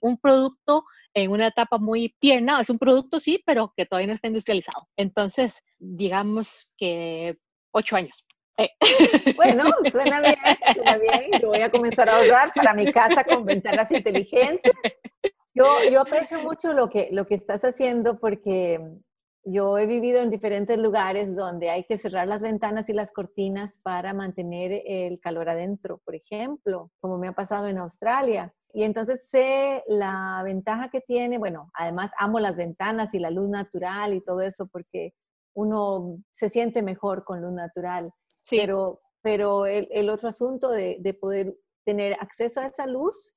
un, 0.00 0.18
producto 0.18 0.84
en 1.14 1.30
una 1.30 1.48
etapa 1.48 1.78
muy 1.78 2.14
tierna. 2.18 2.60
Es 2.60 2.68
un 2.68 2.78
producto, 2.78 3.20
sí, 3.20 3.42
pero 3.46 3.72
que 3.76 3.86
todavía 3.86 4.08
no 4.08 4.14
está 4.14 4.26
industrializado. 4.26 4.88
Entonces, 4.96 5.62
digamos 5.78 6.70
que 6.76 7.36
ocho 7.72 7.96
años. 7.96 8.24
Eh. 8.58 8.70
Bueno, 9.36 9.64
suena 9.90 10.20
bien, 10.20 10.36
suena 10.74 10.96
bien. 10.96 11.40
Yo 11.40 11.48
voy 11.48 11.60
a 11.60 11.70
comenzar 11.70 12.08
a 12.08 12.16
ahorrar 12.16 12.52
para 12.54 12.74
mi 12.74 12.90
casa 12.90 13.22
con 13.24 13.44
ventanas 13.44 13.90
inteligentes. 13.92 14.72
Yo, 15.54 15.76
yo 15.90 16.00
aprecio 16.00 16.40
mucho 16.40 16.72
lo 16.72 16.88
que, 16.88 17.08
lo 17.12 17.26
que 17.26 17.34
estás 17.34 17.62
haciendo 17.64 18.18
porque 18.18 18.80
yo 19.48 19.78
he 19.78 19.86
vivido 19.86 20.20
en 20.20 20.30
diferentes 20.30 20.76
lugares 20.76 21.36
donde 21.36 21.70
hay 21.70 21.84
que 21.84 21.98
cerrar 21.98 22.26
las 22.26 22.42
ventanas 22.42 22.88
y 22.88 22.92
las 22.92 23.12
cortinas 23.12 23.78
para 23.78 24.12
mantener 24.12 24.82
el 24.84 25.20
calor 25.20 25.48
adentro, 25.48 25.98
por 26.04 26.16
ejemplo, 26.16 26.90
como 26.98 27.16
me 27.16 27.28
ha 27.28 27.32
pasado 27.32 27.68
en 27.68 27.78
Australia. 27.78 28.52
Y 28.72 28.82
entonces 28.82 29.28
sé 29.28 29.84
la 29.86 30.42
ventaja 30.44 30.90
que 30.90 31.00
tiene, 31.00 31.38
bueno, 31.38 31.70
además 31.74 32.10
amo 32.18 32.40
las 32.40 32.56
ventanas 32.56 33.14
y 33.14 33.20
la 33.20 33.30
luz 33.30 33.48
natural 33.48 34.14
y 34.14 34.20
todo 34.20 34.40
eso 34.40 34.66
porque 34.66 35.14
uno 35.54 36.18
se 36.32 36.48
siente 36.48 36.82
mejor 36.82 37.22
con 37.22 37.40
luz 37.40 37.52
natural. 37.52 38.12
Pero, 38.50 39.00
pero 39.22 39.66
el, 39.66 40.10
otro 40.10 40.28
asunto 40.28 40.70
de, 40.70 40.96
de 40.98 41.14
poder 41.14 41.56
tener 41.84 42.16
acceso 42.20 42.60
a 42.60 42.66
esa 42.66 42.86
luz 42.86 43.32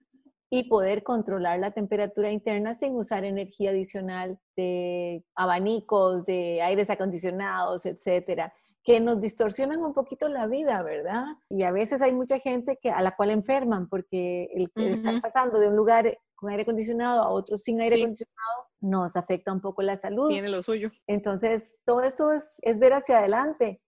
y 0.50 0.64
poder 0.64 1.04
controlar 1.04 1.60
la 1.60 1.72
temperatura 1.72 2.32
interna 2.32 2.74
sin 2.74 2.96
usar 2.96 3.24
energía 3.24 3.70
adicional 3.70 4.40
de 4.56 5.24
abanicos, 5.36 6.26
de 6.26 6.62
aires 6.62 6.90
acondicionados, 6.90 7.86
etcétera, 7.86 8.52
que 8.84 9.00
nos 9.00 9.22
distorsionan 9.22 9.84
un 9.84 9.94
poquito 9.94 10.28
la 10.28 10.48
vida, 10.48 10.82
¿verdad? 10.82 11.26
Y 11.50 11.64
a 11.64 11.72
veces 11.72 12.02
hay 12.02 12.14
mucha 12.14 12.40
gente 12.40 12.80
que, 12.82 12.90
a 12.90 13.02
la 13.02 13.16
cual 13.16 13.30
enferman 13.30 13.88
porque 13.88 14.50
el 14.54 14.72
que 14.72 14.94
está 14.94 15.20
pasando 15.22 15.60
de 15.60 15.68
un 15.68 15.76
lugar 15.76 16.18
con 16.34 16.50
aire 16.50 16.64
acondicionado 16.64 17.22
a 17.22 17.30
otro 17.30 17.58
sin 17.58 17.82
aire 17.82 17.98
acondicionado 17.98 18.68
nos 18.82 19.16
afecta 19.16 19.52
un 19.52 19.62
poco 19.62 19.82
la 19.84 19.98
salud. 19.98 20.30
Tiene 20.30 20.50
lo 20.50 20.64
suyo. 20.64 20.90
Entonces, 21.06 21.78
todo 21.86 22.02
esto 22.02 22.32
es, 22.32 22.56
es 22.62 22.80
ver 22.80 22.94
hacia 22.94 23.20
adelante. 23.20 23.82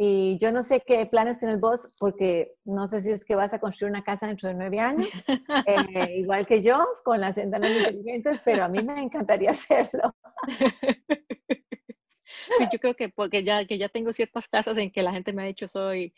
Y 0.00 0.38
yo 0.38 0.52
no 0.52 0.62
sé 0.62 0.80
qué 0.86 1.04
planes 1.06 1.40
tienes 1.40 1.58
vos, 1.58 1.88
porque 1.98 2.54
no 2.64 2.86
sé 2.86 3.02
si 3.02 3.10
es 3.10 3.24
que 3.24 3.34
vas 3.34 3.52
a 3.52 3.58
construir 3.58 3.90
una 3.90 4.04
casa 4.04 4.28
dentro 4.28 4.48
de 4.48 4.54
nueve 4.54 4.78
años, 4.78 5.08
eh, 5.66 6.18
igual 6.18 6.46
que 6.46 6.62
yo, 6.62 6.86
con 7.04 7.20
las 7.20 7.34
ventanas 7.34 7.72
inteligentes, 7.72 8.40
pero 8.44 8.64
a 8.64 8.68
mí 8.68 8.80
me 8.80 9.02
encantaría 9.02 9.50
hacerlo. 9.52 10.14
Sí, 12.58 12.64
yo 12.72 12.78
creo 12.78 12.94
que 12.94 13.08
porque 13.08 13.42
ya, 13.42 13.64
que 13.64 13.76
ya 13.76 13.88
tengo 13.88 14.12
ciertas 14.12 14.46
casas 14.46 14.78
en 14.78 14.92
que 14.92 15.02
la 15.02 15.10
gente 15.10 15.32
me 15.32 15.42
ha 15.42 15.46
dicho 15.46 15.66
soy, 15.66 16.14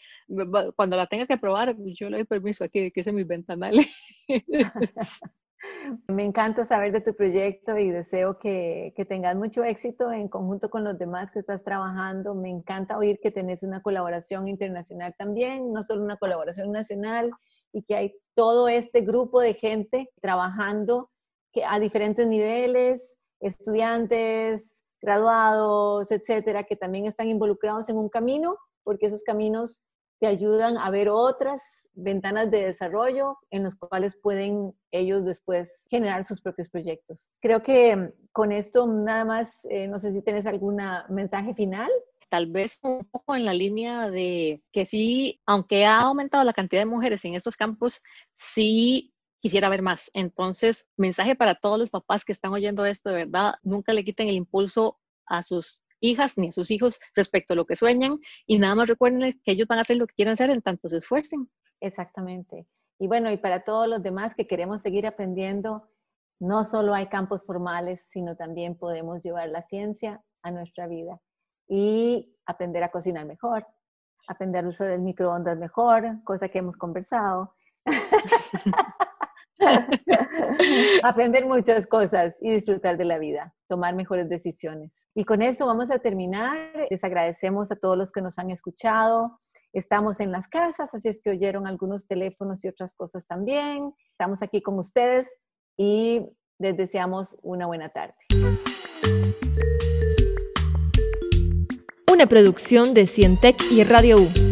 cuando 0.77 0.99
la 0.99 1.07
tenga 1.07 1.27
que 1.27 1.39
probar, 1.39 1.75
yo 1.79 2.11
le 2.11 2.19
doy 2.19 2.27
permiso 2.27 2.65
aquí 2.65 2.91
que 2.91 3.01
use 3.01 3.13
mis 3.13 3.27
ventanales. 3.27 3.89
Me 6.09 6.25
encanta 6.25 6.65
saber 6.65 6.93
de 6.93 7.01
tu 7.01 7.15
proyecto 7.15 7.77
y 7.77 7.91
deseo 7.91 8.39
que, 8.39 8.93
que, 8.97 9.05
tengas 9.05 9.37
mucho 9.37 9.65
éxito 9.65 10.11
en 10.13 10.29
conjunto 10.29 10.71
con 10.71 10.85
los 10.85 10.99
demás 10.99 11.31
que 11.31 11.41
estás 11.41 11.63
trabajando. 11.65 12.35
Me 12.35 12.49
encanta 12.49 12.97
oír 12.97 13.19
que 13.23 13.31
tenés 13.31 13.63
una 13.63 13.83
colaboración 13.83 14.49
internacional 14.49 15.15
también, 15.19 15.73
no 15.73 15.83
solo 15.83 16.03
una 16.03 16.17
colaboración 16.17 16.73
nacional, 16.73 17.31
y 17.73 17.83
que 17.83 17.97
hay 17.97 18.15
todo 18.35 18.69
este 18.69 19.03
grupo 19.03 19.41
de 19.41 19.55
gente 19.55 20.11
trabajando 20.21 21.11
que 21.53 21.65
a 21.65 21.79
diferentes 21.79 22.27
niveles, 22.27 23.17
estudiantes, 23.41 24.83
graduados, 25.01 26.11
etcétera, 26.13 26.65
que 26.65 26.77
también 26.77 27.07
están 27.07 27.29
involucrados 27.29 27.89
en 27.89 27.97
un 27.97 28.09
camino, 28.09 28.57
porque 28.83 29.07
esos 29.07 29.23
caminos 29.23 29.83
te 30.21 30.27
ayudan 30.27 30.77
a 30.77 30.91
ver 30.91 31.09
otras 31.09 31.89
ventanas 31.95 32.51
de 32.51 32.67
desarrollo 32.67 33.39
en 33.51 33.65
los 33.65 33.75
cuales 33.75 34.19
pueden 34.23 34.73
ellos 34.93 35.25
después 35.25 35.87
generar 35.89 36.25
sus 36.25 36.41
propios 36.43 36.69
proyectos. 36.69 37.31
Creo 37.41 37.63
que 37.63 38.13
con 38.33 38.53
esto 38.53 38.87
nada 38.87 39.25
más, 39.25 39.65
eh, 39.71 39.89
no 39.89 39.99
sé 39.99 40.13
si 40.13 40.23
tienes 40.23 40.47
algún 40.47 40.81
mensaje 41.09 41.55
final 41.55 41.91
tal 42.31 42.47
vez 42.47 42.79
un 42.83 43.05
poco 43.11 43.35
en 43.35 43.45
la 43.45 43.53
línea 43.53 44.09
de 44.09 44.63
que 44.73 44.87
sí, 44.87 45.41
aunque 45.47 45.85
ha 45.85 46.01
aumentado 46.01 46.45
la 46.45 46.53
cantidad 46.53 46.81
de 46.81 46.87
mujeres 46.87 47.25
en 47.25 47.35
estos 47.35 47.57
campos, 47.57 48.01
sí 48.37 49.13
quisiera 49.41 49.69
ver 49.69 49.83
más. 49.83 50.11
Entonces, 50.15 50.87
mensaje 50.97 51.35
para 51.35 51.57
todos 51.57 51.79
los 51.79 51.91
papás 51.91 52.25
que 52.25 52.33
están 52.33 52.53
oyendo 52.53 52.87
esto, 52.87 53.11
de 53.11 53.25
verdad, 53.25 53.55
nunca 53.63 53.93
le 53.93 54.05
quiten 54.05 54.29
el 54.29 54.37
impulso 54.37 54.99
a 55.27 55.43
sus 55.43 55.83
hijas 56.01 56.39
ni 56.39 56.49
a 56.49 56.53
sus 56.53 56.71
hijos 56.71 57.01
respecto 57.15 57.55
a 57.55 57.57
lo 57.57 57.67
que 57.67 57.77
sueñan 57.77 58.19
y 58.47 58.59
nada 58.59 58.75
más 58.75 58.89
recuerden 58.89 59.41
que 59.45 59.53
ellos 59.53 59.69
van 59.69 59.79
a 59.79 59.83
hacer 59.83 59.97
lo 59.97 60.07
que 60.07 60.15
quieran 60.15 60.35
hacer 60.35 60.51
en 60.51 60.63
tanto 60.63 60.89
se 60.89 60.99
esfuercen. 60.99 61.51
Exactamente. 61.81 62.67
Y 62.99 63.07
bueno, 63.07 63.31
y 63.31 63.37
para 63.37 63.65
todos 63.65 63.89
los 63.89 64.03
demás 64.03 64.35
que 64.35 64.47
queremos 64.47 64.83
seguir 64.83 65.07
aprendiendo, 65.07 65.89
no 66.39 66.65
solo 66.65 66.95
hay 66.95 67.07
campos 67.07 67.45
formales, 67.45 68.03
sino 68.09 68.37
también 68.37 68.77
podemos 68.77 69.23
llevar 69.23 69.49
la 69.49 69.63
ciencia 69.63 70.23
a 70.43 70.51
nuestra 70.51 70.87
vida 70.87 71.21
y 71.69 72.37
aprender 72.47 72.83
a 72.83 72.91
cocinar 72.91 73.27
mejor, 73.27 73.67
aprender 74.27 74.65
a 74.65 74.69
usar 74.69 74.91
el 74.91 75.01
microondas 75.01 75.59
mejor, 75.59 76.23
cosa 76.25 76.49
que 76.49 76.59
hemos 76.59 76.77
conversado. 76.77 77.55
aprender 81.03 81.47
muchas 81.47 81.87
cosas 81.87 82.37
y 82.41 82.51
disfrutar 82.51 82.97
de 82.97 83.05
la 83.05 83.19
vida, 83.19 83.55
tomar 83.71 83.95
mejores 83.95 84.29
decisiones. 84.29 85.07
Y 85.15 85.25
con 85.25 85.43
eso 85.43 85.65
vamos 85.65 85.93
a 85.93 86.01
terminar. 86.01 86.59
Les 86.91 87.05
agradecemos 87.05 87.71
a 87.71 87.77
todos 87.77 87.97
los 87.97 88.11
que 88.11 88.21
nos 88.21 88.37
han 88.41 88.51
escuchado. 88.51 89.39
Estamos 89.73 90.19
en 90.19 90.33
las 90.33 90.49
casas, 90.49 90.93
así 90.93 91.09
es 91.09 91.23
que 91.23 91.31
oyeron 91.31 91.69
algunos 91.69 92.09
teléfonos 92.09 92.65
y 92.65 92.69
otras 92.69 92.95
cosas 92.95 93.29
también. 93.29 93.95
Estamos 94.11 94.43
aquí 94.43 94.61
con 94.61 94.77
ustedes 94.77 95.33
y 95.77 96.27
les 96.59 96.77
deseamos 96.77 97.37
una 97.43 97.67
buena 97.67 97.91
tarde. 97.91 98.17
Una 102.13 102.27
producción 102.27 102.93
de 102.93 103.07
Cientec 103.07 103.57
y 103.71 103.85
Radio 103.85 104.19
U. 104.19 104.50